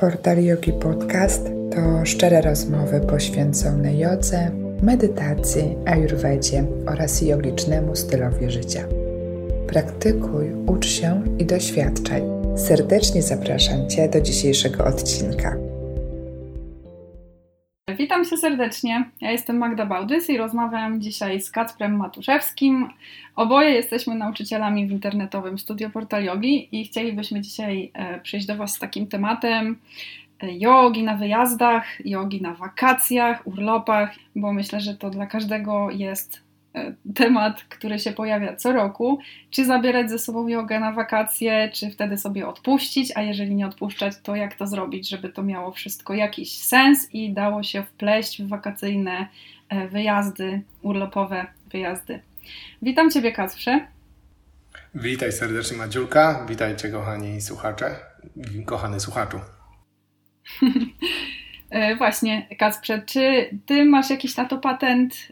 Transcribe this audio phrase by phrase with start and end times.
[0.00, 1.44] Portal Yogi Podcast
[1.74, 4.50] to szczere rozmowy poświęcone jodze,
[4.82, 8.84] medytacji, ayurvedzie oraz jogicznemu stylowi życia.
[9.66, 12.22] Praktykuj, ucz się i doświadczaj.
[12.56, 15.67] Serdecznie zapraszam Cię do dzisiejszego odcinka.
[17.96, 19.10] Witam się serdecznie.
[19.20, 22.88] Ja jestem Magda Bałdys i rozmawiam dzisiaj z Kacprem Matuszewskim.
[23.36, 28.74] Oboje jesteśmy nauczycielami w internetowym Studio Portal Yogi i chcielibyśmy dzisiaj e, przyjść do Was
[28.74, 29.76] z takim tematem
[30.42, 36.47] e, jogi na wyjazdach, jogi na wakacjach, urlopach, bo myślę, że to dla każdego jest
[37.14, 39.18] temat, który się pojawia co roku.
[39.50, 44.14] Czy zabierać ze sobą jogę na wakacje, czy wtedy sobie odpuścić, a jeżeli nie odpuszczać,
[44.22, 48.48] to jak to zrobić, żeby to miało wszystko jakiś sens i dało się wpleść w
[48.48, 49.28] wakacyjne
[49.68, 52.20] e, wyjazdy, urlopowe wyjazdy.
[52.82, 53.86] Witam Ciebie, Kacprze.
[54.94, 56.46] Witaj serdecznie, Madziulka.
[56.48, 57.96] Witajcie, kochani słuchacze,
[58.66, 59.40] kochany słuchaczu.
[61.70, 65.28] E, właśnie, Kacprze, czy ty masz jakiś na to patent,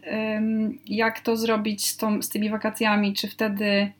[0.85, 3.13] jak to zrobić z, tą, z tymi wakacjami?
[3.13, 3.91] Czy wtedy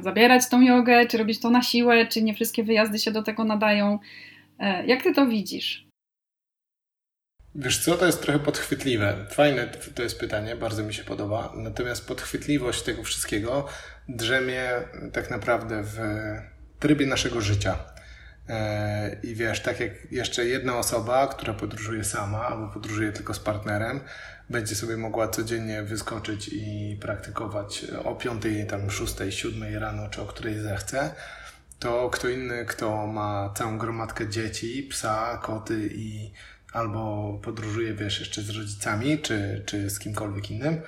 [0.00, 3.44] zabierać tą jogę, czy robić to na siłę, czy nie wszystkie wyjazdy się do tego
[3.44, 3.98] nadają?
[4.58, 5.88] E, jak ty to widzisz?
[7.54, 9.26] Wiesz co, to jest trochę podchwytliwe.
[9.30, 11.52] Fajne to jest pytanie, bardzo mi się podoba.
[11.56, 13.68] Natomiast podchwytliwość tego wszystkiego
[14.08, 14.70] drzemie
[15.12, 15.98] tak naprawdę w
[16.78, 17.78] trybie naszego życia.
[18.48, 23.38] E, I wiesz, tak jak jeszcze jedna osoba, która podróżuje sama albo podróżuje tylko z
[23.38, 24.00] partnerem,
[24.50, 30.26] będzie sobie mogła codziennie wyskoczyć i praktykować o 5, tam 6, 7 rano, czy o
[30.26, 31.14] której zechce,
[31.78, 36.30] to kto inny, kto ma całą gromadkę dzieci, psa, koty i
[36.72, 40.80] albo podróżuje, wiesz, jeszcze z rodzicami, czy, czy z kimkolwiek innym,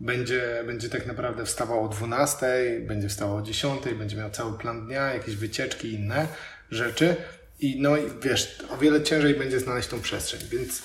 [0.00, 2.46] będzie, będzie tak naprawdę wstawał o 12,
[2.86, 6.26] będzie wstawał o 10, będzie miał cały plan dnia, jakieś wycieczki inne,
[6.70, 7.16] rzeczy
[7.60, 7.90] i no
[8.22, 10.82] wiesz, o wiele ciężej będzie znaleźć tą przestrzeń, więc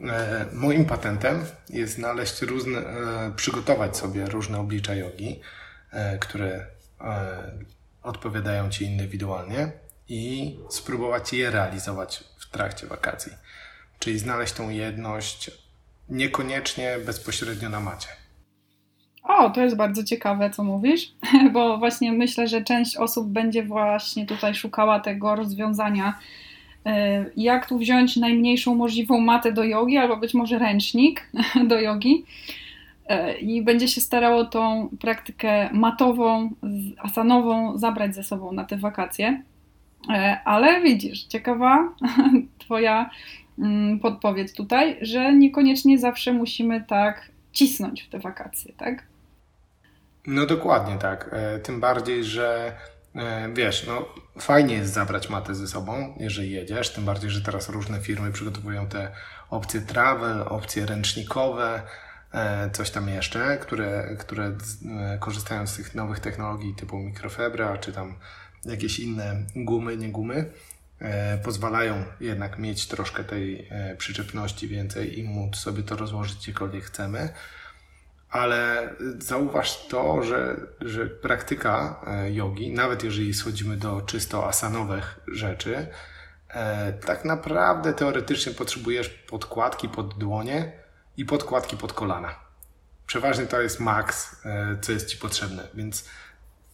[0.00, 5.40] e, moim patentem jest znaleźć różne, e, przygotować sobie różne oblicza jogi,
[5.90, 6.66] e, które
[7.00, 7.52] e,
[8.02, 9.72] odpowiadają Ci indywidualnie
[10.08, 13.32] i spróbować je realizować w trakcie wakacji.
[13.98, 15.50] Czyli znaleźć tą jedność
[16.08, 18.08] niekoniecznie bezpośrednio na macie.
[19.22, 21.12] O, to jest bardzo ciekawe, co mówisz,
[21.52, 26.18] bo właśnie myślę, że część osób będzie właśnie tutaj szukała tego rozwiązania.
[26.86, 31.30] E, jak tu wziąć najmniejszą możliwą matę do jogi, albo być może ręcznik
[31.68, 32.24] do jogi,
[33.06, 36.50] e, i będzie się starało tą praktykę matową,
[36.98, 39.42] asanową zabrać ze sobą na te wakacje.
[40.10, 41.94] E, ale widzisz, ciekawa
[42.58, 43.10] Twoja
[43.58, 49.11] mm, podpowiedź tutaj, że niekoniecznie zawsze musimy tak cisnąć w te wakacje, tak?
[50.26, 51.30] No dokładnie tak.
[51.32, 52.76] E, tym bardziej, że
[53.14, 54.08] e, wiesz, no
[54.40, 58.86] fajnie jest zabrać matę ze sobą, jeżeli jedziesz, tym bardziej, że teraz różne firmy przygotowują
[58.86, 59.12] te
[59.50, 61.82] opcje travel, opcje ręcznikowe,
[62.32, 64.52] e, coś tam jeszcze, które, które
[65.20, 68.14] korzystają z tych nowych technologii typu mikrofibra, czy tam
[68.64, 70.50] jakieś inne gumy, nie gumy,
[71.44, 73.68] pozwalają jednak mieć troszkę tej
[73.98, 77.28] przyczepności więcej i móc sobie to rozłożyć gdziekolwiek chcemy
[78.32, 85.86] ale zauważ to, że, że praktyka e, jogi, nawet jeżeli schodzimy do czysto asanowych rzeczy,
[86.48, 90.72] e, tak naprawdę teoretycznie potrzebujesz podkładki pod dłonie
[91.16, 92.34] i podkładki pod kolana.
[93.06, 96.08] Przeważnie to jest maks, e, co jest Ci potrzebne, więc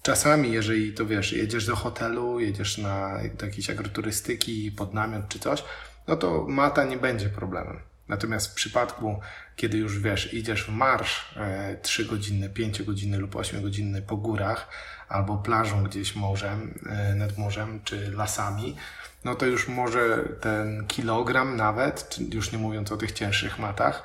[0.02, 5.38] czasami, jeżeli to wiesz, jedziesz do hotelu, jedziesz na do jakiejś agroturystyki, pod namiot czy
[5.38, 5.64] coś,
[6.08, 7.80] no to mata nie będzie problemem.
[8.08, 9.20] Natomiast w przypadku,
[9.56, 14.16] kiedy już wiesz, idziesz w marsz e, 3 godziny, 5 godziny lub 8 godziny po
[14.16, 14.68] górach,
[15.08, 18.76] albo plażą gdzieś morzem, e, nad morzem, czy lasami,
[19.24, 24.02] no to już może ten kilogram nawet, już nie mówiąc o tych cięższych matach,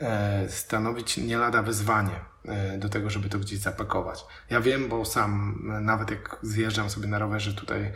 [0.00, 4.24] e, stanowić nie lada wyzwanie e, do tego, żeby to gdzieś zapakować.
[4.50, 7.92] Ja wiem, bo sam e, nawet jak zjeżdżam sobie na rowerze tutaj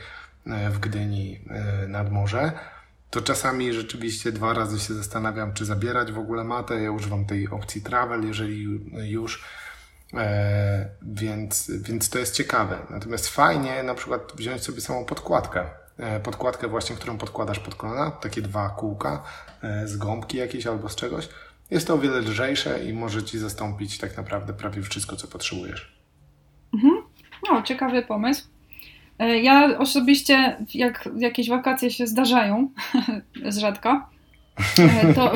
[0.46, 1.40] e, w Gdyni
[1.88, 2.52] nad morze,
[3.12, 6.82] to czasami rzeczywiście dwa razy się zastanawiam, czy zabierać w ogóle matę.
[6.82, 8.62] Ja używam tej opcji travel, jeżeli
[9.10, 9.44] już.
[10.14, 12.78] E, więc, więc to jest ciekawe.
[12.90, 15.64] Natomiast fajnie na przykład wziąć sobie samą podkładkę.
[15.98, 19.22] E, podkładkę właśnie, którą podkładasz pod kolana, takie dwa kółka
[19.62, 21.28] e, z gąbki jakiejś albo z czegoś.
[21.70, 26.02] Jest to o wiele lżejsze i może Ci zastąpić tak naprawdę prawie wszystko, co potrzebujesz.
[26.74, 27.02] Mhm.
[27.50, 28.51] No, ciekawy pomysł.
[29.22, 32.68] E, ja osobiście, jak jakieś wakacje się zdarzają,
[33.48, 34.08] z rzadka,
[34.78, 35.32] e, to,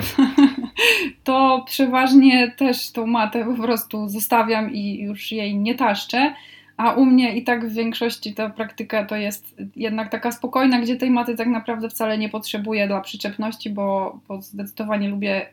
[1.25, 6.35] to przeważnie też tą matę po prostu zostawiam i już jej nie taszczę,
[6.77, 10.97] a u mnie i tak w większości ta praktyka to jest jednak taka spokojna, gdzie
[10.97, 15.47] tej maty tak naprawdę wcale nie potrzebuję dla przyczepności, bo, bo zdecydowanie lubię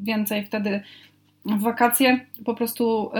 [0.00, 0.82] więcej wtedy
[1.44, 3.10] w wakacje po prostu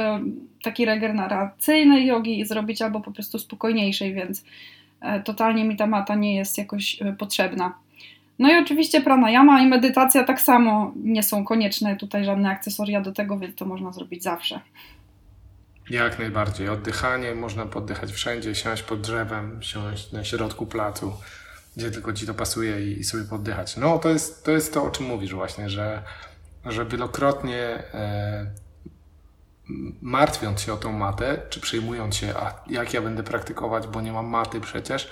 [0.60, 4.44] y, takiej regeneracyjnej jogi zrobić albo po prostu spokojniejszej, więc y,
[5.24, 7.74] totalnie mi ta mata nie jest jakoś y, potrzebna.
[8.38, 13.12] No i oczywiście pranayama i medytacja tak samo nie są konieczne tutaj żadne akcesoria do
[13.12, 14.60] tego, więc to można zrobić zawsze.
[15.90, 16.68] Jak najbardziej.
[16.68, 21.12] Oddychanie można poddychać wszędzie, siąść pod drzewem, siąść na środku placu,
[21.76, 23.76] gdzie tylko ci to pasuje i, sobie poddychać.
[23.76, 26.02] No to jest, to jest to, o czym mówisz właśnie, że,
[26.64, 27.58] że wielokrotnie
[27.94, 28.46] e,
[30.02, 34.12] martwiąc się o tą matę, czy przejmując się, a jak ja będę praktykować, bo nie
[34.12, 35.10] mam maty przecież,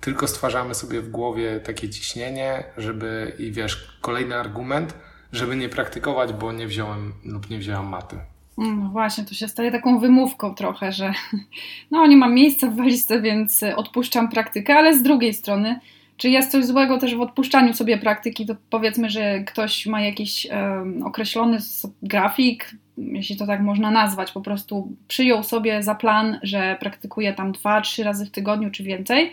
[0.00, 4.94] tylko stwarzamy sobie w głowie takie ciśnienie, żeby i wiesz, kolejny argument,
[5.32, 8.16] żeby nie praktykować, bo nie wziąłem lub nie wzięłam maty.
[8.58, 11.12] Mm, no właśnie, to się staje taką wymówką trochę, że
[11.90, 15.80] no nie mam miejsca w walizce, więc odpuszczam praktykę, ale z drugiej strony,
[16.18, 20.46] czy jest coś złego też w odpuszczaniu sobie praktyki, to powiedzmy, że ktoś ma jakiś
[20.46, 21.58] um, określony
[22.02, 27.52] grafik, jeśli to tak można nazwać, po prostu przyjął sobie za plan, że praktykuje tam
[27.52, 29.32] dwa, trzy razy w tygodniu czy więcej.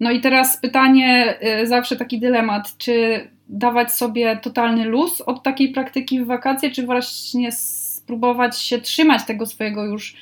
[0.00, 5.72] No i teraz pytanie, y, zawsze taki dylemat, czy dawać sobie totalny luz od takiej
[5.72, 10.16] praktyki w wakacje, czy właśnie spróbować się trzymać tego swojego już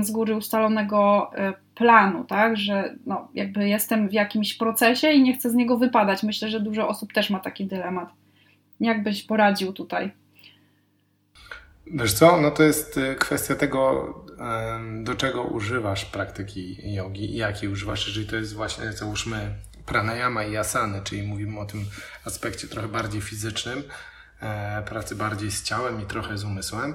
[0.00, 5.34] z góry ustalonego e, planu, tak, że no, jakby jestem w jakimś procesie i nie
[5.34, 6.22] chcę z niego wypadać.
[6.22, 8.08] Myślę, że dużo osób też ma taki dylemat.
[8.80, 10.12] Jak byś poradził tutaj?
[11.86, 14.14] Wiesz co, no to jest e, kwestia tego,
[15.02, 19.54] do czego używasz praktyki jogi i jakiej używasz, jeżeli to jest właśnie, załóżmy,
[19.86, 21.80] pranayama i asany, czyli mówimy o tym
[22.24, 23.82] aspekcie trochę bardziej fizycznym,
[24.44, 26.94] E, pracy bardziej z ciałem i trochę z umysłem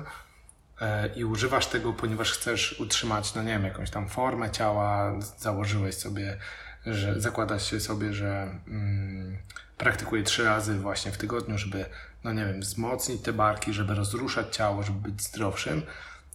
[1.16, 6.38] i używasz tego, ponieważ chcesz utrzymać, no nie wiem, jakąś tam formę ciała, założyłeś sobie,
[6.86, 9.38] że zakładasz się sobie, że mm,
[9.78, 11.86] praktykuję trzy razy właśnie w tygodniu, żeby,
[12.24, 15.82] no nie wiem, wzmocnić te barki, żeby rozruszać ciało, żeby być zdrowszym,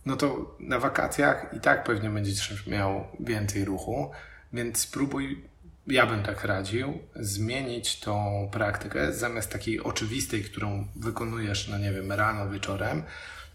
[0.07, 4.11] no to na wakacjach i tak pewnie będziesz miał więcej ruchu,
[4.53, 5.45] więc spróbuj
[5.87, 12.13] ja bym tak radził, zmienić tą praktykę zamiast takiej oczywistej, którą wykonujesz, no nie wiem,
[12.13, 13.03] rano, wieczorem,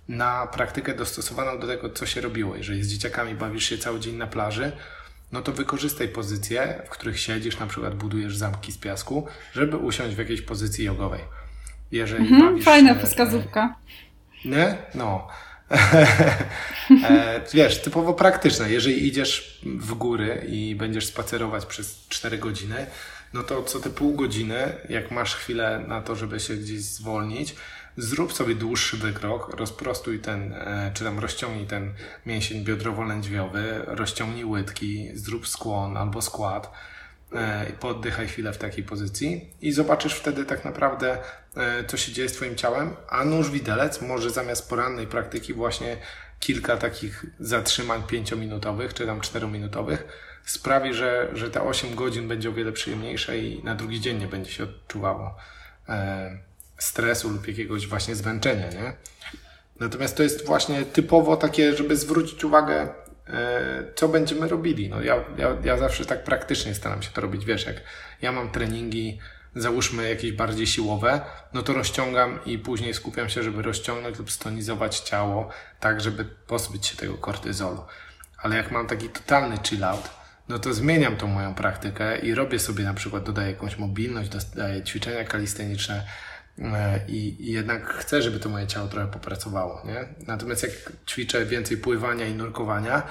[0.09, 2.55] na praktykę dostosowaną do tego, co się robiło.
[2.55, 4.71] Jeżeli z dzieciakami bawisz się cały dzień na plaży,
[5.31, 10.15] no to wykorzystaj pozycje, w których siedzisz, na przykład budujesz zamki z piasku, żeby usiąść
[10.15, 11.21] w jakiejś pozycji jogowej.
[11.91, 13.75] Jeżeli mhm, bawisz fajna się, wskazówka.
[14.45, 14.77] Nie?
[14.95, 15.27] No.
[17.09, 18.71] E, wiesz, typowo praktyczne.
[18.71, 22.85] Jeżeli idziesz w góry i będziesz spacerować przez 4 godziny,
[23.33, 27.55] no to co te pół godziny, jak masz chwilę na to, żeby się gdzieś zwolnić,
[28.01, 31.93] zrób sobie dłuższy wykrok, rozprostuj ten, e, czy tam rozciągnij ten
[32.25, 36.71] mięsień biodrowo-lędźwiowy, rozciągnij łydki, zrób skłon albo skład
[37.35, 41.17] E, poddychaj chwilę w takiej pozycji i zobaczysz wtedy tak naprawdę,
[41.55, 45.97] e, co się dzieje z Twoim ciałem, a nóż widelec może zamiast porannej praktyki właśnie
[46.39, 50.07] kilka takich zatrzymań pięciominutowych czy tam czterominutowych
[50.45, 54.27] sprawi, że, że te 8 godzin będzie o wiele przyjemniejsze i na drugi dzień nie
[54.27, 55.35] będzie się odczuwało
[56.79, 58.93] stresu lub jakiegoś właśnie zmęczenia, nie?
[59.79, 62.89] Natomiast to jest właśnie typowo takie, żeby zwrócić uwagę
[63.33, 64.89] E, co będziemy robili.
[64.89, 67.45] No ja, ja, ja zawsze tak praktycznie staram się to robić.
[67.45, 67.75] Wiesz, jak
[68.21, 69.19] ja mam treningi,
[69.55, 71.21] załóżmy jakieś bardziej siłowe,
[71.53, 76.87] no to rozciągam i później skupiam się, żeby rozciągnąć lub stonizować ciało, tak żeby pozbyć
[76.87, 77.85] się tego kortyzolu.
[78.37, 80.09] Ale jak mam taki totalny chill out,
[80.49, 84.83] no to zmieniam tą moją praktykę i robię sobie na przykład, dodaję jakąś mobilność, dodaję
[84.83, 86.05] ćwiczenia kalisteniczne,
[87.07, 89.81] I, I, jednak chcę, żeby to moje ciało trochę popracowało.
[89.85, 90.05] Nie?
[90.27, 90.71] Natomiast jak
[91.07, 93.03] ćwiczę więcej pływania i nurkowania,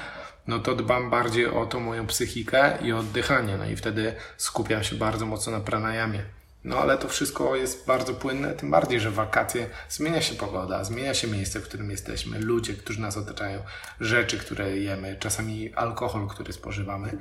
[0.46, 3.56] no to dbam bardziej o tą moją psychikę i oddychanie.
[3.56, 6.22] No i wtedy skupiam się bardzo mocno na pranayamie.
[6.64, 11.14] No ale to wszystko jest bardzo płynne, tym bardziej, że wakacje zmienia się pogoda, zmienia
[11.14, 13.62] się miejsce, w którym jesteśmy, ludzie, którzy nas otaczają,
[14.00, 17.18] rzeczy, które jemy, czasami alkohol, który spożywamy.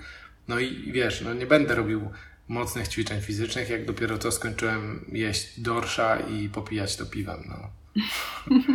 [0.47, 2.11] No i wiesz, no nie będę robił
[2.47, 7.43] mocnych ćwiczeń fizycznych, jak dopiero to skończyłem jeść dorsza i popijać to piwem.
[7.49, 7.55] No.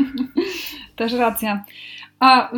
[0.97, 1.65] Też racja.
[2.21, 2.53] A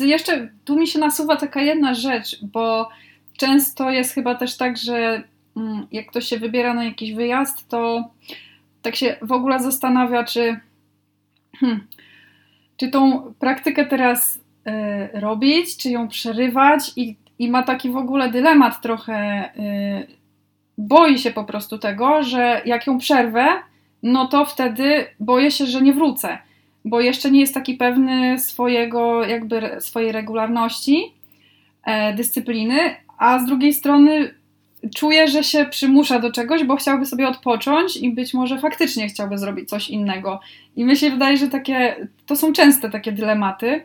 [0.00, 2.88] jeszcze tu mi się nasuwa taka jedna rzecz, bo
[3.36, 5.22] często jest chyba też tak, że
[5.56, 8.10] mm, jak ktoś się wybiera na jakiś wyjazd, to
[8.82, 10.60] tak się w ogóle zastanawia, czy,
[11.56, 11.86] hmm,
[12.76, 18.30] czy tą praktykę teraz y, robić, czy ją przerywać i i ma taki w ogóle
[18.30, 19.50] dylemat trochę.
[19.56, 20.16] Yy,
[20.78, 23.46] boi się po prostu tego, że jak ją przerwę,
[24.02, 26.38] no to wtedy boję się, że nie wrócę,
[26.84, 31.12] bo jeszcze nie jest taki pewny swojego, jakby swojej regularności.
[31.84, 32.78] e, dyscypliny,
[33.18, 34.34] a z drugiej strony
[34.96, 39.38] czuje, że się przymusza do czegoś, bo chciałby sobie odpocząć i być może faktycznie chciałby
[39.38, 40.40] zrobić coś innego.
[40.76, 43.84] I mi się wydaje, że takie, to są częste takie dylematy,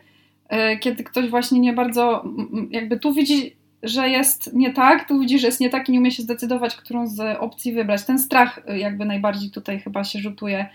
[0.80, 2.24] kiedy ktoś właśnie nie bardzo,
[2.70, 5.98] jakby tu widzi, że jest nie tak, tu widzi, że jest nie tak i nie
[5.98, 8.04] umie się zdecydować, którą z opcji wybrać.
[8.04, 10.66] Ten strach e, jakby najbardziej tutaj chyba się rzutuje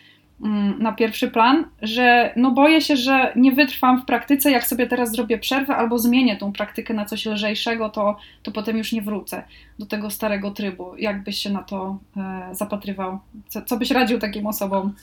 [0.42, 4.88] Mm, na pierwszy plan, że no boję się, że nie wytrwam w praktyce, jak sobie
[4.88, 9.02] teraz zrobię przerwę albo zmienię tą praktykę na coś lżejszego, to, to potem już nie
[9.02, 9.44] wrócę
[9.80, 10.96] do tego starego trybu.
[10.98, 13.20] Jak byś się na to e, zapatrywał?
[13.48, 14.94] Co, co byś radził takim osobom?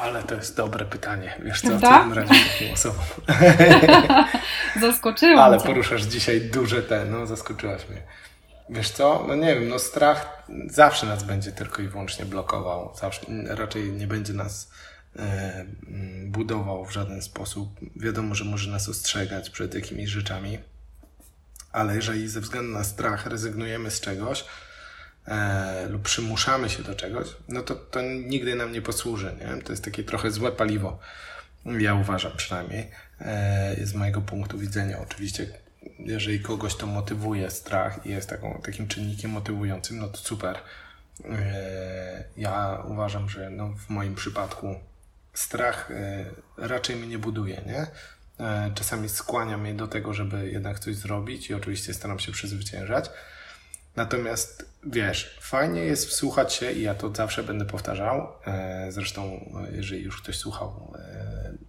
[0.00, 1.36] Ale to jest dobre pytanie.
[1.42, 3.04] Wiesz co, co bym radził takim osobom?
[4.80, 5.66] Zaskoczyłam Ale cię.
[5.66, 8.02] poruszasz dzisiaj duże te, no zaskoczyłaś mnie.
[8.70, 13.20] Wiesz co, no nie wiem, no strach zawsze nas będzie tylko i wyłącznie blokował, zawsze,
[13.46, 14.70] raczej nie będzie nas
[15.16, 15.20] e,
[15.88, 17.68] mm, budował w żaden sposób.
[17.96, 20.58] Wiadomo, że może nas ostrzegać przed jakimiś rzeczami,
[21.72, 24.44] ale jeżeli ze względu na strach rezygnujemy z czegoś
[25.26, 29.62] e, lub przymuszamy się do czegoś, no to to nigdy nam nie posłuży, nie?
[29.62, 30.98] To jest takie trochę złe paliwo.
[31.78, 34.98] Ja uważam przynajmniej, e, z mojego punktu widzenia.
[34.98, 35.46] Oczywiście
[35.98, 40.58] jeżeli kogoś to motywuje strach i jest taką, takim czynnikiem motywującym, no to super.
[41.24, 44.74] E, ja uważam, że no w moim przypadku
[45.34, 45.88] strach
[46.56, 47.86] raczej mnie nie buduje, nie?
[48.74, 53.10] Czasami skłania mnie do tego, żeby jednak coś zrobić i oczywiście staram się przezwyciężać.
[53.98, 58.28] Natomiast wiesz, fajnie jest wsłuchać się i ja to zawsze będę powtarzał.
[58.88, 60.92] Zresztą, jeżeli już ktoś słuchał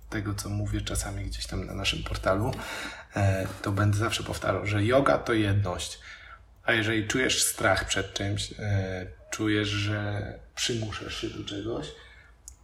[0.10, 2.52] tego, co mówię czasami gdzieś tam na naszym portalu,
[3.16, 6.00] E, to będę zawsze powtarzał, że yoga to jedność.
[6.64, 10.24] A jeżeli czujesz strach przed czymś, e, czujesz, że
[10.56, 11.88] przymuszasz się do czegoś,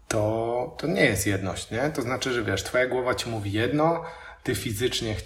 [0.08, 1.90] to, to nie jest jedność, nie?
[1.90, 4.06] To znaczy, że wiesz, twoja głowa ci mówi jedno,
[4.44, 5.22] ty fizycznie ch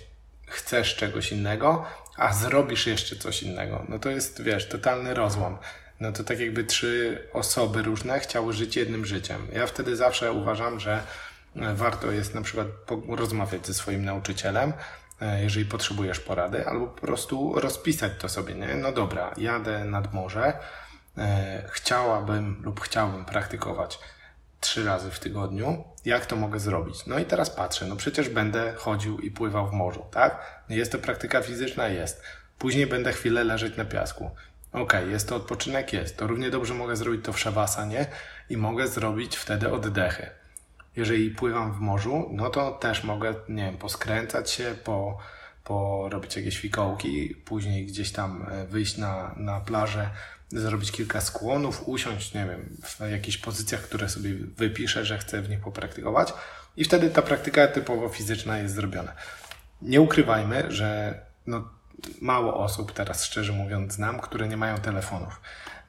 [0.48, 1.86] chcesz czegoś innego,
[2.20, 3.86] a zrobisz jeszcze coś innego.
[3.90, 5.58] No to jest, wiesz, totalny rozłam.
[6.00, 9.48] No to tak jakby trzy osoby różne chciały żyć jednym życiem.
[9.54, 11.04] Ja wtedy zawsze uważam, że
[11.56, 12.68] warto jest na przykład
[13.08, 14.74] rozmawiać ze swoim nauczycielem,
[15.22, 18.76] E, jeżeli potrzebujesz porady, albo po prostu rozpisać to sobie, nie?
[18.76, 20.54] No dobra, jadę nad morze,
[21.18, 24.00] e, chciałabym lub chciałbym praktykować
[24.70, 27.06] trzy razy w tygodniu, jak to mogę zrobić?
[27.06, 30.64] No i teraz patrzę, no przecież będę chodził i pływał w morzu, tak?
[30.70, 31.88] Jest to praktyka fizyczna?
[31.88, 32.24] Jest.
[32.58, 34.32] Później będę chwilę leżeć na piasku.
[34.74, 35.94] Ok, jest to odpoczynek?
[35.94, 36.18] Jest.
[36.18, 38.06] To równie dobrze mogę zrobić to w szawasanie
[38.50, 40.30] i mogę zrobić wtedy oddechy
[40.96, 45.18] jeżeli pływam w morzu, no to też mogę, nie wiem, poskręcać się, po,
[45.64, 50.10] po robić jakieś fikołki, później gdzieś tam e, wyjść na, na plażę,
[50.52, 55.50] zrobić kilka skłonów, usiąść, nie wiem, w jakichś pozycjach, które sobie wypiszę, że chcę w
[55.50, 56.34] nich popraktykować
[56.78, 59.14] i wtedy ta praktyka typowo fizyczna jest zrobiona.
[59.82, 61.70] Nie ukrywajmy, że no,
[62.22, 65.42] mało osób teraz, szczerze mówiąc, znam, które nie mają telefonów.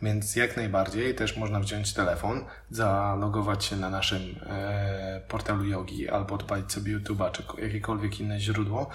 [0.02, 6.35] Więc jak najbardziej też można wziąć telefon, zalogować się na naszym e, portalu yogi albo
[6.35, 8.90] odpalić sobie YouTube'a czy jakiekolwiek inne źródło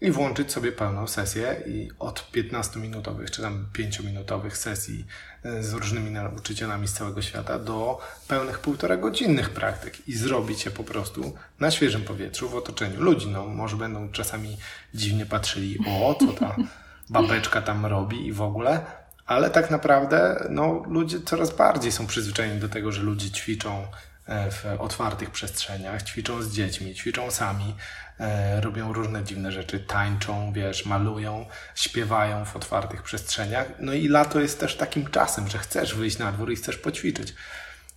[0.00, 5.06] i włączyć sobie pełną sesję i od 15-minutowych czy tam 5-minutowych sesji
[5.44, 10.70] e, z różnymi nauczycielami z całego świata do pełnych półtora godzinnych praktyk i zrobić je
[10.70, 13.28] po prostu na świeżym powietrzu, w otoczeniu ludzi.
[13.28, 14.56] No, może będą czasami
[14.94, 16.56] dziwnie patrzyli, o co ta
[17.10, 18.86] babeczka tam robi i w ogóle,
[19.26, 23.86] ale tak naprawdę no, ludzie coraz bardziej są przyzwyczajeni do tego, że ludzie ćwiczą
[24.28, 27.74] w otwartych przestrzeniach, ćwiczą z dziećmi, ćwiczą sami,
[28.20, 33.66] e, robią różne dziwne rzeczy, tańczą, wiesz, malują, śpiewają w otwartych przestrzeniach.
[33.80, 37.34] No i lato jest też takim czasem, że chcesz wyjść na dwór i chcesz poćwiczyć.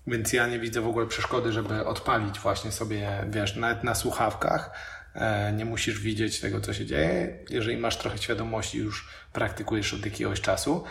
[0.07, 4.71] Więc ja nie widzę w ogóle przeszkody, żeby odpalić właśnie sobie, wiesz, nawet na słuchawkach.
[5.15, 7.37] E, nie musisz widzieć tego, co się dzieje.
[7.49, 10.83] Jeżeli masz trochę świadomości, już praktykujesz od jakiegoś czasu,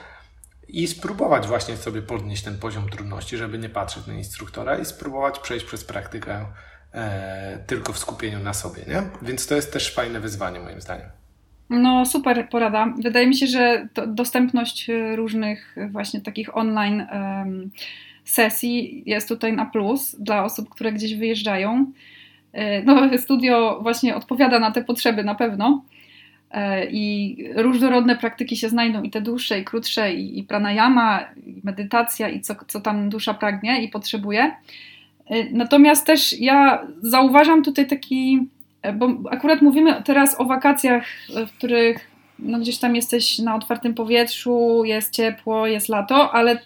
[0.68, 5.38] i spróbować właśnie sobie podnieść ten poziom trudności, żeby nie patrzeć na instruktora i spróbować
[5.38, 6.46] przejść przez praktykę
[6.94, 9.02] e, tylko w skupieniu na sobie, nie?
[9.22, 11.08] Więc to jest też fajne wyzwanie moim zdaniem.
[11.70, 12.94] No super porada.
[13.02, 17.70] Wydaje mi się, że dostępność różnych właśnie takich online um,
[18.24, 21.92] sesji jest tutaj na plus dla osób, które gdzieś wyjeżdżają.
[22.52, 25.82] E, no, studio właśnie odpowiada na te potrzeby na pewno.
[26.50, 31.60] E, i różnorodne praktyki się znajdą, i te dłuższe, i krótsze, i, i pranayama, i
[31.64, 34.56] medytacja, i co, co tam dusza pragnie i potrzebuje.
[35.26, 38.48] E, natomiast też ja zauważam tutaj taki,
[38.82, 41.04] e, bo akurat mówimy teraz o wakacjach,
[41.48, 46.58] w których no gdzieś tam jesteś na otwartym powietrzu, jest ciepło, jest lato, ale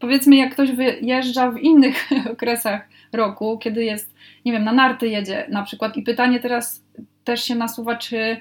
[0.00, 5.46] powiedzmy, jak ktoś wyjeżdża w innych okresach roku, kiedy jest, nie wiem, na narty jedzie
[5.50, 6.84] na przykład, i pytanie teraz
[7.24, 8.36] też się nasuwa, czy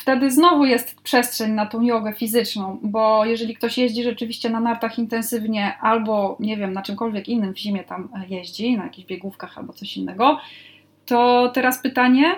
[0.00, 4.98] wtedy znowu jest przestrzeń na tą jogę fizyczną, bo jeżeli ktoś jeździ rzeczywiście na nartach
[4.98, 9.72] intensywnie albo, nie wiem, na czymkolwiek innym w zimie tam jeździ, na jakichś biegówkach albo
[9.72, 10.40] coś innego,
[11.06, 12.34] to teraz pytanie,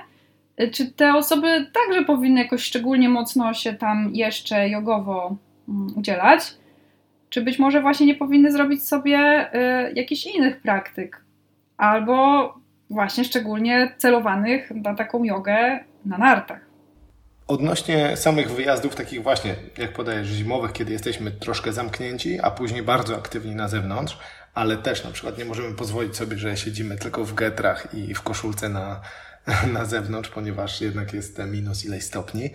[0.73, 5.37] czy te osoby także powinny jakoś szczególnie mocno się tam jeszcze jogowo
[5.69, 6.41] mm, udzielać?
[7.31, 9.49] Czy być może właśnie nie powinny zrobić sobie
[9.89, 11.25] y, jakichś innych praktyk?
[11.77, 12.55] Albo
[12.91, 16.72] właśnie szczególnie celowanych na taką jogę na nartach?
[17.47, 23.17] Odnośnie samych wyjazdów, takich właśnie, jak podajesz, zimowych, kiedy jesteśmy troszkę zamknięci, a później bardzo
[23.17, 24.19] aktywni na zewnątrz,
[24.55, 28.23] ale też na przykład nie możemy pozwolić sobie, że siedzimy tylko w getrach i w
[28.23, 29.01] koszulce na,
[29.73, 32.51] na zewnątrz, ponieważ jednak jest minus ileś stopni.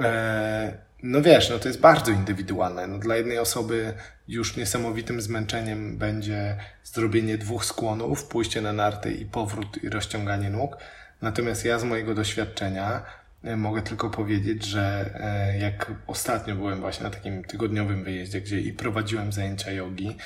[0.00, 2.86] E, no wiesz, no to jest bardzo indywidualne.
[2.86, 3.94] No dla jednej osoby
[4.28, 10.76] już niesamowitym zmęczeniem będzie zrobienie dwóch skłonów, pójście na narty i powrót i rozciąganie nóg.
[11.22, 13.02] Natomiast ja z mojego doświadczenia
[13.42, 18.72] mogę tylko powiedzieć, że e, jak ostatnio byłem właśnie na takim tygodniowym wyjeździe, gdzie i
[18.72, 20.16] prowadziłem zajęcia jogi,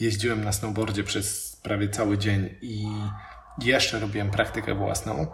[0.00, 2.86] jeździłem na snowboardzie przez prawie cały dzień i
[3.58, 5.26] jeszcze robiłem praktykę własną,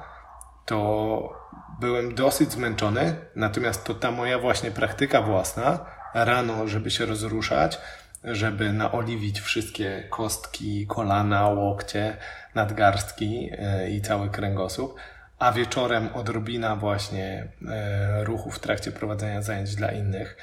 [0.66, 1.32] to
[1.80, 7.78] byłem dosyć zmęczony, natomiast to ta moja właśnie praktyka własna, rano, żeby się rozruszać,
[8.24, 12.16] żeby naoliwić wszystkie kostki, kolana, łokcie,
[12.54, 14.94] nadgarstki e, i cały kręgosłup,
[15.38, 20.36] a wieczorem odrobina właśnie e, ruchu w trakcie prowadzenia zajęć dla innych,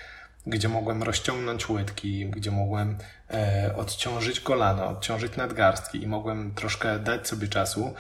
[0.48, 2.98] gdzie mogłem rozciągnąć łydki, gdzie mogłem
[3.34, 7.94] e, odciążyć kolana, odciążyć nadgarstki i mogłem troszkę dać sobie czasu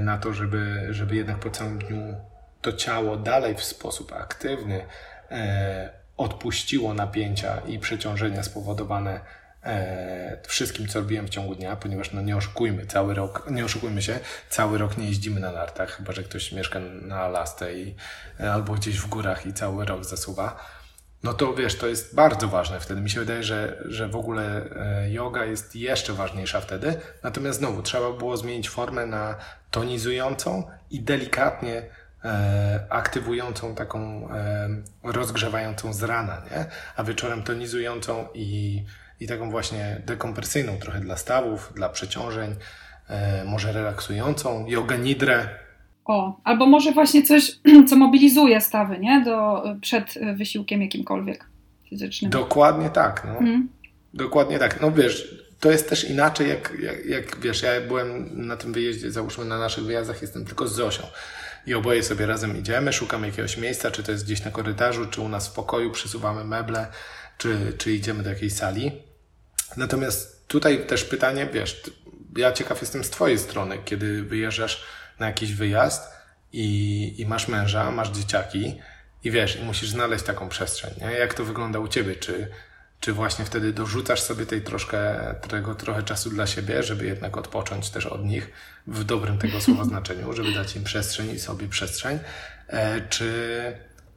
[0.00, 2.14] na to, żeby, żeby jednak po całym dniu
[2.62, 4.84] to ciało dalej w sposób aktywny
[5.30, 9.20] e, odpuściło napięcia i przeciążenia spowodowane e,
[10.46, 14.20] wszystkim, co robiłem w ciągu dnia, ponieważ no nie oszukujmy, cały rok, nie oszukujmy się,
[14.50, 17.94] cały rok nie jeździmy na nartach, chyba że ktoś mieszka na Alasce i,
[18.40, 20.56] e, albo gdzieś w górach i cały rok zasuwa.
[21.22, 23.00] No to wiesz, to jest bardzo ważne wtedy.
[23.00, 24.68] Mi się wydaje, że, że w ogóle
[25.08, 26.96] yoga jest jeszcze ważniejsza wtedy.
[27.22, 29.34] Natomiast znowu trzeba było zmienić formę na
[29.70, 31.82] tonizującą i delikatnie
[32.26, 34.68] E, aktywującą, taką e,
[35.02, 36.66] rozgrzewającą z rana, nie?
[36.96, 38.84] a wieczorem tonizującą i,
[39.20, 42.54] i taką właśnie dekompresyjną trochę dla stawów, dla przeciążeń,
[43.08, 45.48] e, może relaksującą, yoga nidrę.
[46.04, 47.52] O, albo może właśnie coś,
[47.88, 49.22] co mobilizuje stawy, nie?
[49.24, 51.44] Do, przed wysiłkiem jakimkolwiek
[51.88, 52.30] fizycznym.
[52.30, 53.30] Dokładnie tak, no.
[53.30, 53.68] Mhm.
[54.14, 54.80] Dokładnie tak.
[54.80, 59.10] No wiesz, to jest też inaczej, jak, jak, jak wiesz, ja byłem na tym wyjeździe,
[59.10, 61.02] załóżmy na naszych wyjazdach, jestem tylko z Zosią
[61.66, 65.20] i oboje sobie razem idziemy, szukamy jakiegoś miejsca, czy to jest gdzieś na korytarzu, czy
[65.20, 66.86] u nas w pokoju, przesuwamy meble,
[67.38, 68.92] czy, czy idziemy do jakiejś sali.
[69.76, 71.82] Natomiast tutaj też pytanie, wiesz,
[72.36, 74.84] ja ciekaw jestem z Twojej strony, kiedy wyjeżdżasz
[75.18, 76.02] na jakiś wyjazd
[76.52, 78.80] i, i masz męża, masz dzieciaki
[79.24, 80.90] i wiesz, i musisz znaleźć taką przestrzeń.
[81.00, 81.10] Nie?
[81.10, 82.16] Jak to wygląda u Ciebie?
[82.16, 82.50] Czy,
[83.00, 87.90] czy właśnie wtedy dorzucasz sobie tej troszkę, tego trochę czasu dla siebie, żeby jednak odpocząć
[87.90, 88.50] też od nich
[88.86, 92.18] w dobrym tego słowa znaczeniu, żeby dać im przestrzeń i sobie przestrzeń?
[92.68, 93.32] E, czy,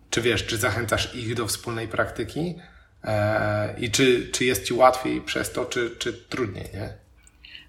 [0.10, 2.56] czy wiesz, czy zachęcasz ich do wspólnej praktyki?
[3.04, 6.90] E, I czy, czy jest ci łatwiej przez to, czy, czy trudniej, nie?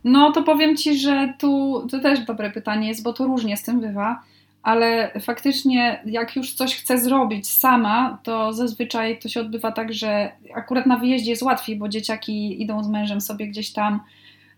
[0.05, 3.63] No to powiem ci, że tu to też dobre pytanie jest, bo to różnie z
[3.63, 4.23] tym bywa
[4.63, 10.33] ale faktycznie jak już coś chcę zrobić sama, to zazwyczaj to się odbywa tak, że
[10.55, 14.01] akurat na wyjeździe jest łatwiej, bo dzieciaki idą z mężem sobie gdzieś tam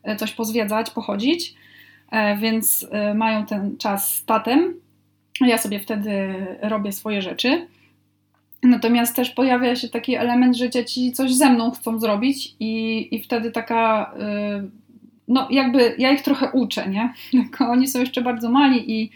[0.03, 1.55] e, coś pozwiedzać, pochodzić,
[2.11, 4.75] e, więc mają ten czas z tatem.
[5.41, 7.67] Ja sobie wtedy robię swoje rzeczy.
[8.63, 13.23] Natomiast też pojawia się taki element, że dzieci coś ze mną chcą zrobić i, i
[13.23, 14.15] wtedy taka,
[15.29, 17.13] no jakby ja ich trochę uczę, nie?
[17.73, 19.11] Oni są jeszcze bardzo mali i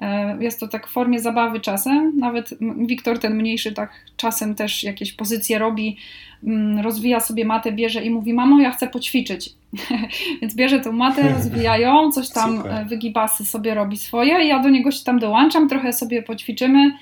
[0.00, 2.12] E, jest to tak w formie zabawy czasem.
[2.18, 5.96] Nawet Wiktor, ten mniejszy, tak czasem też jakieś pozycje robi,
[6.44, 9.50] mm, rozwija sobie matę, bierze i mówi: Mamo, ja chcę poćwiczyć.
[10.40, 12.72] Więc bierze tą matę, rozwijają, coś tam Super.
[12.72, 14.44] E, wygibasy sobie robi swoje.
[14.44, 16.92] I ja do niego się tam dołączam, trochę sobie poćwiczymy.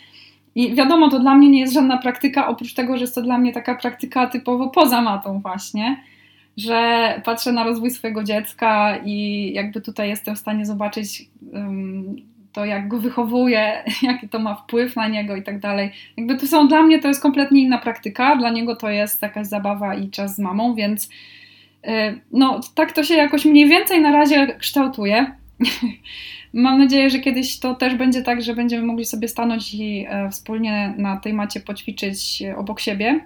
[0.54, 3.38] I wiadomo, to dla mnie nie jest żadna praktyka, oprócz tego, że jest to dla
[3.38, 5.96] mnie taka praktyka typowo poza matą, właśnie
[6.58, 12.16] że patrzę na rozwój swojego dziecka i jakby tutaj jestem w stanie zobaczyć um,
[12.52, 15.90] to jak go wychowuje, jaki to ma wpływ na niego i tak dalej.
[16.16, 19.46] Jakby to są dla mnie to jest kompletnie inna praktyka, dla niego to jest jakaś
[19.46, 24.12] zabawa i czas z mamą, więc y, no tak to się jakoś mniej więcej na
[24.12, 25.26] razie kształtuje.
[26.52, 30.30] Mam nadzieję, że kiedyś to też będzie tak, że będziemy mogli sobie stanąć i e,
[30.30, 33.20] wspólnie na tej macie poćwiczyć obok siebie.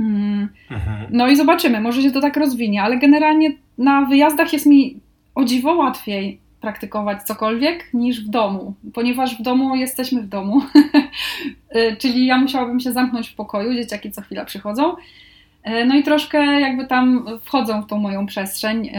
[0.00, 0.48] Mm.
[0.70, 1.06] Mhm.
[1.10, 5.00] No i zobaczymy, może się to tak rozwinie, ale generalnie na wyjazdach jest mi
[5.34, 10.62] o dziwo łatwiej praktykować cokolwiek niż w domu, ponieważ w domu jesteśmy w domu,
[11.76, 14.94] y, czyli ja musiałabym się zamknąć w pokoju, dzieciaki co chwila przychodzą.
[15.86, 18.90] No i troszkę jakby tam wchodzą w tą moją przestrzeń,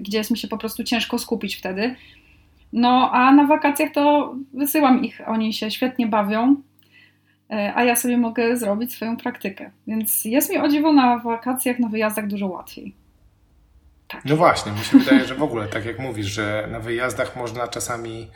[0.00, 1.94] gdzie jest mi się po prostu ciężko skupić wtedy.
[2.72, 6.56] No a na wakacjach to wysyłam ich, oni się świetnie bawią,
[7.74, 9.70] a ja sobie mogę zrobić swoją praktykę.
[9.86, 12.94] Więc jest mi o dziwo na wakacjach, na wyjazdach dużo łatwiej.
[14.08, 14.24] Tak.
[14.24, 17.68] No właśnie, mi się wydaje, że w ogóle, tak jak mówisz, że na wyjazdach można
[17.68, 18.30] czasami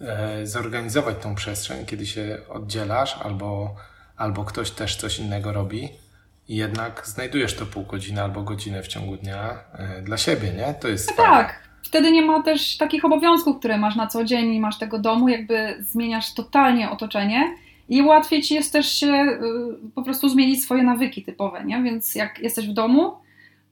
[0.00, 3.74] e, zorganizować tą przestrzeń, kiedy się oddzielasz albo,
[4.16, 5.88] albo ktoś też coś innego robi
[6.48, 10.74] i jednak znajdujesz to pół godziny albo godzinę w ciągu dnia e, dla siebie, nie?
[10.74, 11.69] To jest no Tak.
[11.82, 15.28] Wtedy nie ma też takich obowiązków, które masz na co dzień i masz tego domu,
[15.28, 17.54] jakby zmieniasz totalnie otoczenie
[17.90, 21.82] i łatwiej ci jest też się y, po prostu zmienić swoje nawyki typowe, nie?
[21.82, 23.12] Więc jak jesteś w domu,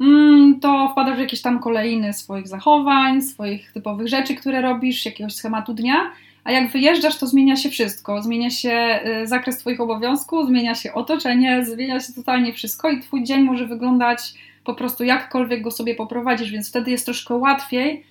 [0.01, 5.35] mm, to wpadasz w jakieś tam kolejny swoich zachowań, swoich typowych rzeczy, które robisz, jakiegoś
[5.35, 6.11] schematu dnia,
[6.45, 8.23] a jak wyjeżdżasz, to zmienia się wszystko.
[8.23, 13.25] Zmienia się y, zakres Twoich obowiązków, zmienia się otoczenie, zmienia się totalnie wszystko i Twój
[13.25, 14.35] dzień może wyglądać
[14.69, 18.05] po prostu jakkolwiek go sobie poprowadzisz, więc wtedy jest troszkę łatwiej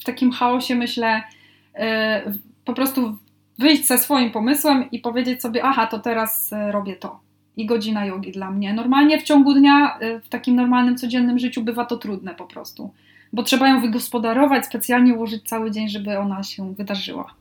[0.00, 1.22] w takim chaosie, myślę,
[1.74, 1.80] y,
[2.64, 3.18] po prostu
[3.58, 7.20] wyjść ze swoim pomysłem i powiedzieć sobie, aha, to teraz y, robię to
[7.56, 8.74] i godzina jogi dla mnie.
[8.74, 12.90] Normalnie w ciągu dnia, y, w takim normalnym, codziennym życiu bywa to trudne po prostu,
[13.32, 17.34] bo trzeba ją wygospodarować, specjalnie ułożyć cały dzień, żeby ona się wydarzyła.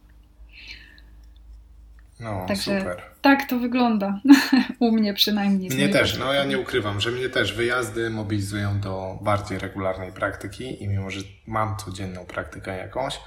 [2.20, 3.02] No, Także super.
[3.22, 4.20] Tak to wygląda.
[4.80, 5.70] U mnie przynajmniej.
[5.70, 10.84] Mnie też, no ja nie ukrywam, że mnie też wyjazdy mobilizują do bardziej regularnej praktyki
[10.84, 13.20] i mimo, że mam codzienną praktykę jakąś,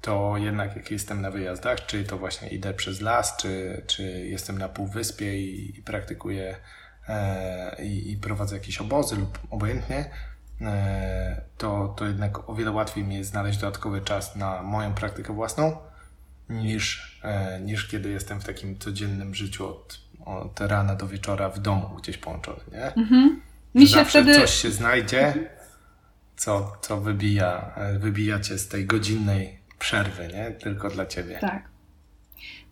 [0.00, 4.58] to jednak jak jestem na wyjazdach, czy to właśnie idę przez las, czy, czy jestem
[4.58, 6.56] na półwyspie i, i praktykuję
[7.08, 10.10] e, i, i, prowadzę jakieś obozy lub obojętnie,
[10.60, 15.32] e, to, to jednak o wiele łatwiej mi jest znaleźć dodatkowy czas na moją praktykę
[15.32, 15.76] własną,
[16.50, 21.58] niż, e, niż kiedy jestem w takim codziennym życiu od, od rana do wieczora w
[21.58, 22.60] domu gdzieś połączony.
[22.72, 22.94] Nie?
[22.94, 23.40] Mhm.
[23.74, 24.34] Mi się wtedy...
[24.34, 25.34] coś się znajdzie,
[26.36, 30.50] co, co wybija, e, wybija cię z tej godzinnej przerwy, nie?
[30.50, 31.38] Tylko dla ciebie.
[31.40, 31.68] Tak.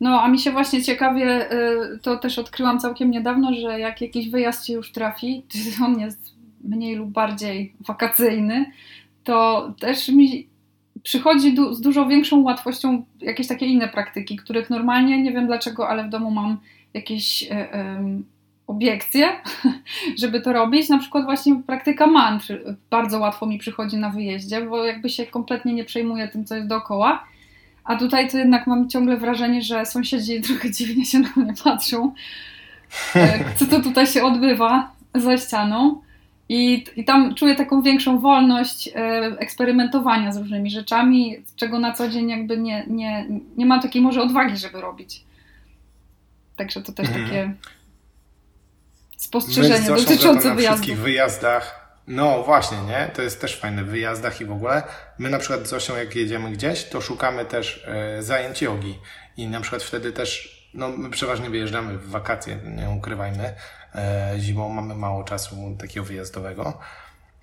[0.00, 4.30] No, a mi się właśnie ciekawie, y, to też odkryłam całkiem niedawno, że jak jakiś
[4.30, 5.44] wyjazd się już trafi,
[5.84, 6.34] on jest
[6.64, 8.72] mniej lub bardziej wakacyjny,
[9.24, 10.48] to też mi
[11.06, 15.88] przychodzi du z dużo większą łatwością jakieś takie inne praktyki, których normalnie nie wiem dlaczego,
[15.88, 16.58] ale w domu mam
[16.94, 17.46] jakieś y,
[18.66, 19.28] obiekcje,
[20.22, 20.88] żeby to robić.
[20.88, 25.74] Na przykład właśnie praktyka mantr bardzo łatwo mi przychodzi na wyjeździe, bo jakby się kompletnie
[25.74, 27.24] nie przejmuję tym, co jest dookoła.
[27.84, 32.14] A tutaj to jednak mam ciągle wrażenie, że sąsiedzi trochę dziwnie się na mnie patrzą.
[33.16, 36.05] E, co to tutaj się odbywa za ścianą?
[36.48, 38.92] I, I tam czuję taką większą wolność e,
[39.38, 44.22] eksperymentowania z różnymi rzeczami, czego na co dzień jakby nie, nie, nie mam takiej może
[44.22, 45.24] odwagi, żeby robić.
[46.56, 47.24] Także to też mhm.
[47.24, 47.54] takie
[49.16, 51.86] spostrzeżenia dotyczące na wszystkich wyjazdach.
[52.06, 53.10] No właśnie, nie?
[53.14, 54.82] To jest też fajne w wyjazdach i w ogóle.
[55.18, 58.98] My na przykład z Zosią jak jedziemy gdzieś, to szukamy też e, zajęć jogi
[59.36, 63.54] i na przykład wtedy też, no my przeważnie wyjeżdżamy w wakacje, nie ukrywajmy.
[63.96, 66.78] E, zimą mamy mało czasu takiego wyjazdowego.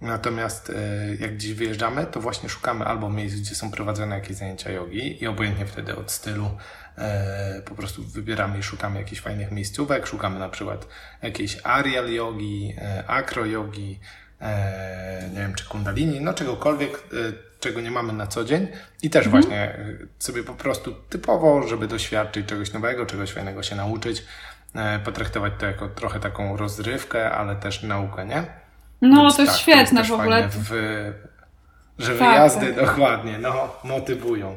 [0.02, 0.74] Natomiast e,
[1.20, 5.28] jak gdzieś wyjeżdżamy, to właśnie szukamy albo miejsc, gdzie są prowadzone jakieś zajęcia jogi i
[5.28, 6.50] obojętnie wtedy od stylu
[6.98, 10.88] E, po prostu wybieramy i szukamy jakichś fajnych miejscówek, szukamy na przykład
[11.22, 14.00] jakiejś Arial yogi, e, Acro yogi,
[14.42, 17.04] e, nie wiem, czy kundalini, no czegokolwiek,
[17.60, 18.68] czego nie mamy na co dzień
[19.02, 19.44] i też mhm.
[19.44, 19.78] właśnie
[20.20, 24.26] sobie po prostu typowo, żeby doświadczyć czegoś nowego, czegoś fajnego się nauczyć,
[25.04, 28.44] potraktować to jako trochę taką rozrywkę, ale też naukę, nie?
[29.02, 30.50] No, Więc to jest tak, świetne to jest w ogóle.
[30.50, 30.72] W,
[32.00, 32.86] że tak, wyjazdy tak.
[32.86, 34.56] dokładnie, no, motywują.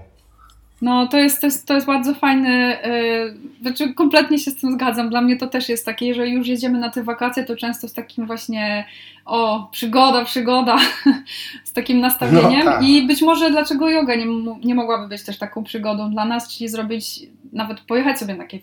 [0.83, 4.72] No, to jest, to jest, to jest bardzo fajny, yy, znaczy kompletnie się z tym
[4.72, 5.11] zgadzam.
[5.11, 7.92] Dla mnie to też jest takie, że już jedziemy na te wakacje, to często z
[7.92, 8.87] takim właśnie
[9.24, 10.76] o, przygoda, przygoda,
[11.64, 12.64] z takim nastawieniem.
[12.64, 12.83] No, tak.
[12.83, 14.26] I być może dlaczego yoga nie,
[14.64, 17.20] nie mogłaby być też taką przygodą dla nas, czyli zrobić,
[17.52, 18.61] nawet pojechać sobie na takie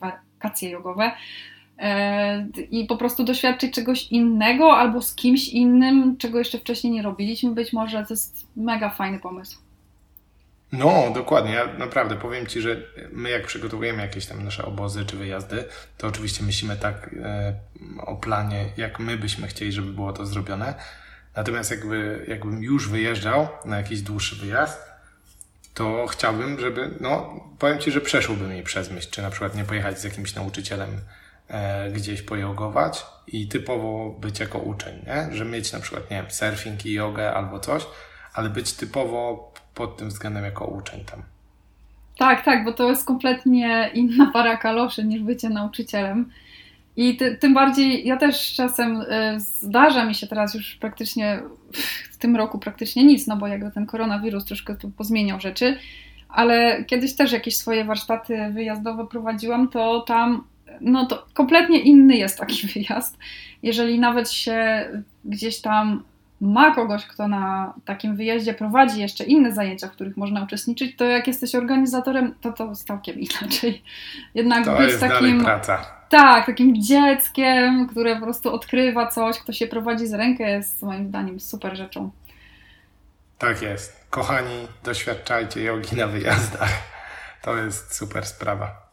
[0.61, 1.11] jogowe
[1.79, 7.01] yy, i po prostu doświadczyć czegoś innego albo z kimś innym, czego jeszcze wcześniej nie
[7.01, 7.51] robiliśmy.
[7.51, 9.57] Być może to jest mega fajny pomysł.
[10.73, 11.51] No, dokładnie.
[11.51, 15.65] Ja naprawdę powiem Ci, że my jak przygotowujemy jakieś tam nasze obozy czy wyjazdy,
[15.97, 17.53] to oczywiście myślimy tak e,
[17.99, 20.73] o planie, jak my byśmy chcieli, żeby było to zrobione.
[21.35, 24.92] Natomiast jakby, jakbym już wyjeżdżał na jakiś dłuższy wyjazd,
[25.73, 29.63] to chciałbym, żeby, no, powiem Ci, że przeszłoby mi przez myśl, czy na przykład nie
[29.63, 30.89] pojechać z jakimś nauczycielem
[31.47, 35.37] e, gdzieś pojogować i typowo być jako uczeń, nie?
[35.37, 37.85] Że mieć na przykład, nie wiem, surfing i jogę albo coś,
[38.33, 41.23] ale być typowo pod tym względem jako uczeń tam.
[42.17, 46.31] Tak, tak, bo to jest kompletnie inna para kaloszy niż bycie nauczycielem.
[46.97, 49.05] I ty, tym bardziej ja też czasem y,
[49.39, 51.39] zdarza mi się teraz już praktycznie
[52.11, 55.77] w tym roku praktycznie nic, no bo jakby ten koronawirus troszkę tu pozmieniał rzeczy,
[56.29, 60.43] ale kiedyś też jakieś swoje warsztaty wyjazdowe prowadziłam, to tam
[60.81, 63.17] no to kompletnie inny jest taki wyjazd.
[63.63, 64.89] Jeżeli nawet się
[65.25, 66.03] gdzieś tam
[66.41, 71.05] ma kogoś, kto na takim wyjeździe prowadzi jeszcze inne zajęcia, w których można uczestniczyć, to
[71.05, 73.81] jak jesteś organizatorem, to to jest całkiem inaczej.
[74.35, 75.43] Jednak to być jest takim.
[75.43, 76.02] praca.
[76.13, 81.07] Tak, takim dzieckiem, które po prostu odkrywa coś, kto się prowadzi z rękę, jest moim
[81.07, 82.11] zdaniem super rzeczą.
[83.37, 84.05] Tak jest.
[84.09, 86.69] Kochani, doświadczajcie jogi na wyjazdach.
[87.41, 88.89] To jest super sprawa.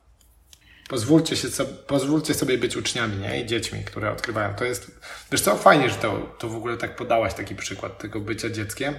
[0.89, 1.49] Pozwólcie, się,
[1.87, 3.43] pozwólcie sobie być uczniami nie?
[3.43, 4.55] i dziećmi, które odkrywają.
[4.55, 5.01] To jest,
[5.33, 8.95] wiesz co, fajnie, że to, to w ogóle tak podałaś taki przykład tego bycia dzieckiem,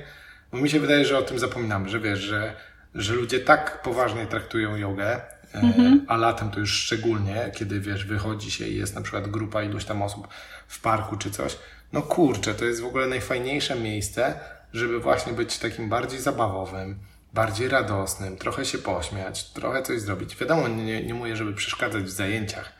[0.51, 2.55] bo mi się wydaje, że o tym zapominamy, że wiesz, że,
[2.95, 5.21] że ludzie tak poważnie traktują jogę,
[5.53, 6.05] mhm.
[6.07, 9.85] a latem to już szczególnie, kiedy wiesz, wychodzi się i jest na przykład grupa iluś
[9.85, 10.27] tam osób
[10.67, 11.57] w parku czy coś.
[11.93, 14.39] No kurczę, to jest w ogóle najfajniejsze miejsce,
[14.73, 16.99] żeby właśnie być takim bardziej zabawowym,
[17.33, 20.35] bardziej radosnym, trochę się pośmiać, trochę coś zrobić.
[20.35, 22.73] Wiadomo, nie, nie mówię, żeby przeszkadzać w zajęciach,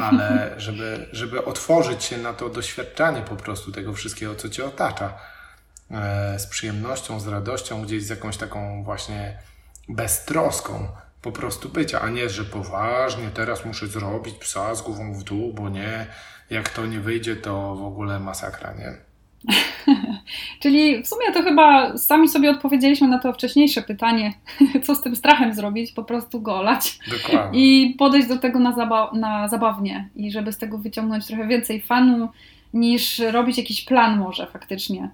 [0.00, 5.18] ale żeby, żeby otworzyć się na to doświadczanie po prostu tego wszystkiego, co cię otacza.
[5.92, 9.38] E, z przyjemnością, z radością, gdzieś z jakąś taką właśnie
[9.88, 10.88] beztroską
[11.22, 15.52] po prostu bycia, a nie, że poważnie teraz muszę zrobić psa z głową w dół,
[15.52, 16.06] bo nie,
[16.50, 18.92] jak to nie wyjdzie, to w ogóle masakra, nie?
[20.60, 24.32] Czyli w sumie to chyba sami sobie odpowiedzieliśmy na to wcześniejsze pytanie,
[24.84, 27.60] co z tym strachem zrobić, po prostu go olać Dokładnie.
[27.60, 31.80] i podejść do tego na, zaba na zabawnie i żeby z tego wyciągnąć trochę więcej
[31.80, 32.28] fanu
[32.74, 35.10] niż robić jakiś plan może faktycznie.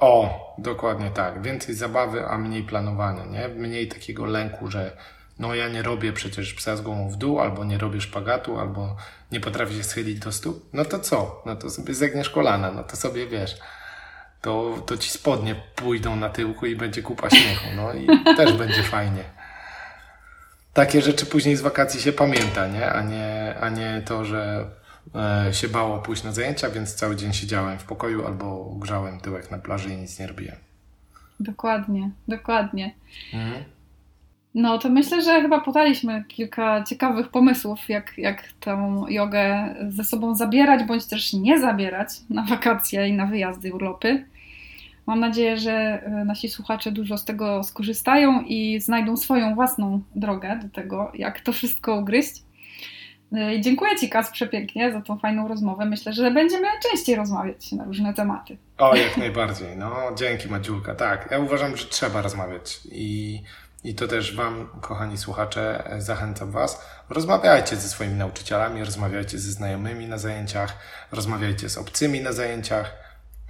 [0.00, 1.42] O, dokładnie tak.
[1.42, 3.48] Więcej zabawy, a mniej planowania, nie?
[3.48, 4.96] Mniej takiego lęku, że
[5.38, 8.96] no ja nie robię przecież psa z głową w dół, albo nie robię szpagatu, albo
[9.32, 11.42] nie potrafię się schylić do stóp, no to co?
[11.46, 13.58] No to sobie zegniesz kolana, no to sobie wiesz,
[14.40, 18.82] to, to ci spodnie pójdą na tyłku i będzie kupa śmiechu, no i też będzie
[18.82, 19.24] fajnie.
[20.72, 22.92] Takie rzeczy później z wakacji się pamięta, nie?
[22.92, 24.70] A nie, a nie to, że
[25.14, 29.50] e, się bało pójść na zajęcia, więc cały dzień siedziałem w pokoju albo grzałem tyłek
[29.50, 30.56] na plaży i nic nie robiłem.
[31.40, 32.94] Dokładnie, dokładnie.
[33.34, 33.64] Mhm.
[34.54, 40.34] No to myślę, że chyba podaliśmy kilka ciekawych pomysłów, jak, jak tą jogę ze sobą
[40.34, 44.24] zabierać, bądź też nie zabierać na wakacje i na wyjazdy, urlopy.
[45.06, 50.60] Mam nadzieję, że e, nasi słuchacze dużo z tego skorzystają i znajdą swoją własną drogę
[50.62, 52.42] do tego, jak to wszystko ugryźć.
[53.32, 55.84] E, dziękuję Ci, Kas, przepięknie za tą fajną rozmowę.
[55.84, 58.56] Myślę, że będziemy częściej rozmawiać na różne tematy.
[58.78, 59.76] O, jak najbardziej.
[59.76, 60.94] No, dzięki Madziulka.
[60.94, 63.40] Tak, ja uważam, że trzeba rozmawiać i
[63.84, 66.82] i to też Wam, kochani słuchacze, zachęcam Was.
[67.08, 70.76] Rozmawiajcie ze swoimi nauczycielami, rozmawiajcie ze znajomymi na zajęciach,
[71.12, 72.92] rozmawiajcie z obcymi na zajęciach,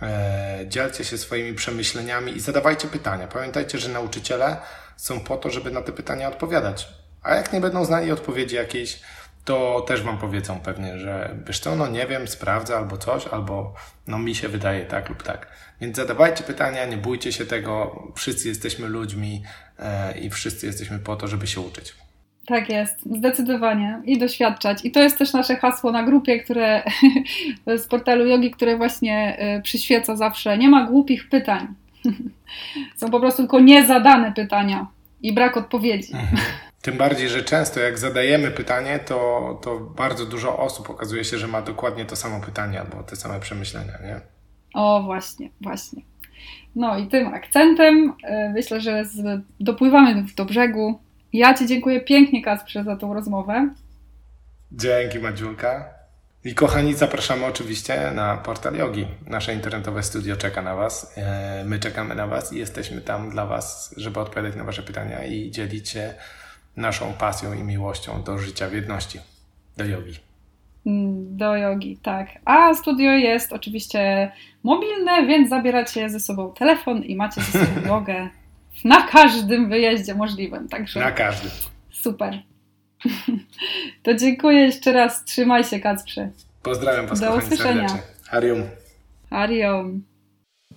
[0.02, 3.26] e, dzielcie się swoimi przemyśleniami i zadawajcie pytania.
[3.26, 4.56] Pamiętajcie, że nauczyciele
[4.96, 6.88] są po to, żeby na te pytania odpowiadać.
[7.22, 9.00] A jak nie będą znali odpowiedzi jakiejś,
[9.48, 13.74] to też Wam powiedzą pewnie, że wiesz co, no nie wiem, sprawdzę albo coś, albo
[14.06, 15.46] no mi się wydaje tak lub tak.
[15.80, 19.42] Więc zadawajcie pytania, nie bójcie się tego, wszyscy jesteśmy ludźmi
[19.78, 21.94] e, i wszyscy jesteśmy po to, żeby się uczyć.
[22.46, 24.84] Tak jest, zdecydowanie i doświadczać.
[24.84, 26.82] I to jest też nasze hasło na grupie, które
[27.82, 30.58] z portalu Yogi, które właśnie e, przyświeca zawsze.
[30.58, 31.66] Nie ma głupich pytań.
[32.96, 34.86] Są po prostu tylko niezadane pytania
[35.22, 36.12] i brak odpowiedzi.
[36.12, 36.38] Mhm.
[36.82, 41.46] Tym bardziej, że często jak zadajemy pytanie, to, to bardzo dużo osób okazuje się, że
[41.46, 44.20] ma dokładnie to samo pytanie albo te same przemyślenia, nie?
[44.74, 46.02] O, właśnie, właśnie.
[46.76, 51.00] No i tym akcentem e, myślę, że z, dopływamy do brzegu.
[51.32, 53.70] Ja Ci dziękuję pięknie, Kasprze, za tą rozmowę.
[54.72, 55.98] Dzięki, Madziulka.
[56.44, 59.06] I kochani, zapraszamy oczywiście na portal Yogi.
[59.26, 61.12] Nasze internetowe studio czeka na Was.
[61.16, 65.24] E, my czekamy na Was i jesteśmy tam dla Was, żeby odpowiadać na Wasze pytania
[65.24, 66.14] i dzielić się
[66.78, 69.18] naszą pasją i miłością do życia w jedności,
[69.76, 70.12] do jogi.
[70.86, 72.28] Mm, do jogi, tak.
[72.44, 78.28] A studio jest oczywiście mobilne, więc zabieracie ze sobą telefon i macie ze sobą jogę
[78.84, 80.68] na każdym wyjeździe możliwym.
[80.68, 81.50] Także na każdym.
[81.90, 82.42] Super.
[84.02, 85.24] To dziękuję jeszcze raz.
[85.24, 86.30] Trzymaj się, Kacprze.
[86.62, 87.98] Pozdrawiam Was, Do usłyszenia.
[88.24, 88.62] Harium.
[89.30, 90.02] Harium.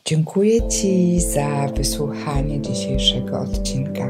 [0.06, 4.10] Dziękuję Ci za wysłuchanie dzisiejszego odcinka.